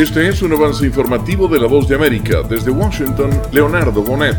[0.00, 2.42] Este es un avance informativo de La Voz de América.
[2.42, 4.38] Desde Washington, Leonardo Bonet.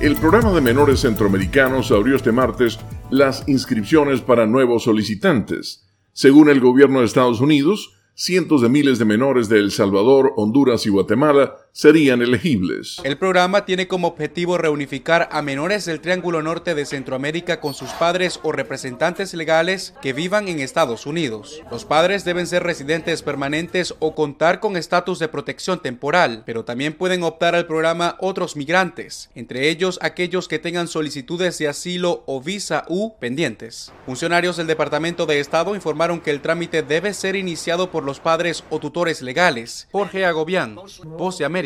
[0.00, 2.78] El programa de menores centroamericanos abrió este martes
[3.10, 5.84] las inscripciones para nuevos solicitantes.
[6.12, 10.86] Según el gobierno de Estados Unidos, cientos de miles de menores de El Salvador, Honduras
[10.86, 13.00] y Guatemala serían elegibles.
[13.04, 17.90] El programa tiene como objetivo reunificar a menores del Triángulo Norte de Centroamérica con sus
[17.90, 21.62] padres o representantes legales que vivan en Estados Unidos.
[21.70, 26.94] Los padres deben ser residentes permanentes o contar con estatus de protección temporal, pero también
[26.94, 32.40] pueden optar al programa otros migrantes, entre ellos aquellos que tengan solicitudes de asilo o
[32.40, 33.92] visa U pendientes.
[34.06, 38.64] Funcionarios del Departamento de Estado informaron que el trámite debe ser iniciado por los padres
[38.70, 39.88] o tutores legales.
[39.92, 41.59] Jorge Agobián, Voz de América,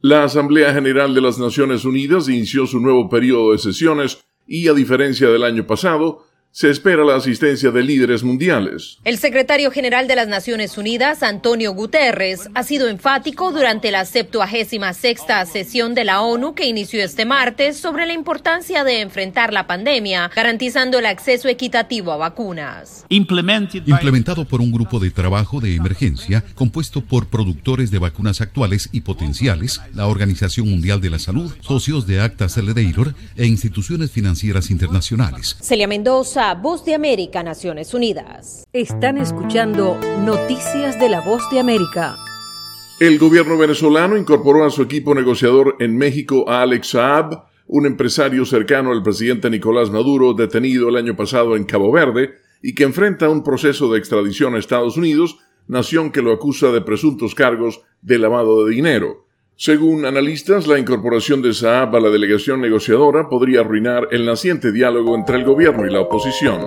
[0.00, 4.74] La Asamblea General de las Naciones Unidas inició su nuevo periodo de sesiones y, a
[4.74, 6.25] diferencia del año pasado,
[6.56, 8.96] se espera la asistencia de líderes mundiales.
[9.04, 15.20] El secretario general de las Naciones Unidas, Antonio Guterres, ha sido enfático durante la 76
[15.52, 20.30] sesión de la ONU que inició este martes sobre la importancia de enfrentar la pandemia,
[20.34, 23.04] garantizando el acceso equitativo a vacunas.
[23.10, 29.02] Implementado por un grupo de trabajo de emergencia compuesto por productores de vacunas actuales y
[29.02, 35.58] potenciales, la Organización Mundial de la Salud, socios de Acta Accelerator e instituciones financieras internacionales.
[35.60, 38.64] Celia Mendoza, Voz de América, Naciones Unidas.
[38.72, 42.16] Están escuchando Noticias de la Voz de América.
[43.00, 48.44] El gobierno venezolano incorporó a su equipo negociador en México a Alex Saab, un empresario
[48.44, 53.28] cercano al presidente Nicolás Maduro, detenido el año pasado en Cabo Verde y que enfrenta
[53.28, 58.18] un proceso de extradición a Estados Unidos, nación que lo acusa de presuntos cargos de
[58.18, 59.25] lavado de dinero.
[59.58, 65.14] Según analistas, la incorporación de Saab a la delegación negociadora podría arruinar el naciente diálogo
[65.14, 66.60] entre el gobierno y la oposición.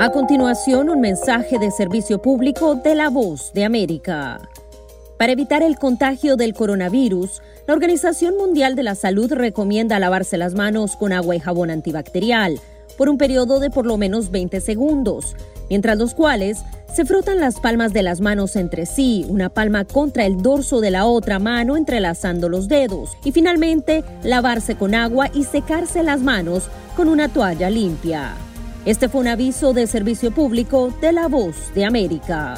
[0.00, 4.48] A continuación, un mensaje de servicio público de la voz de América.
[5.16, 10.56] Para evitar el contagio del coronavirus, la Organización Mundial de la Salud recomienda lavarse las
[10.56, 12.58] manos con agua y jabón antibacterial
[12.98, 15.36] por un periodo de por lo menos 20 segundos,
[15.68, 16.64] mientras los cuales
[16.94, 20.92] se frotan las palmas de las manos entre sí, una palma contra el dorso de
[20.92, 26.68] la otra mano entrelazando los dedos y finalmente lavarse con agua y secarse las manos
[26.96, 28.34] con una toalla limpia.
[28.84, 32.54] Este fue un aviso de servicio público de la voz de América.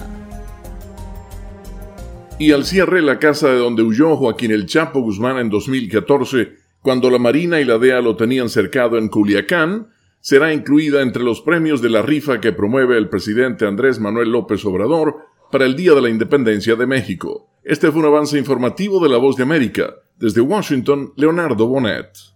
[2.38, 6.53] Y al cierre la casa de donde huyó Joaquín El Chapo Guzmán en 2014,
[6.83, 9.87] cuando la Marina y la DEA lo tenían cercado en Culiacán,
[10.26, 14.64] será incluida entre los premios de la rifa que promueve el presidente Andrés Manuel López
[14.64, 15.19] Obrador
[15.53, 17.48] para el Día de la Independencia de México.
[17.62, 19.94] Este fue un avance informativo de La Voz de América.
[20.16, 22.36] Desde Washington, Leonardo Bonet.